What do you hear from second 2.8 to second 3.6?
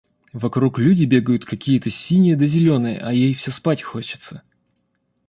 а ей всё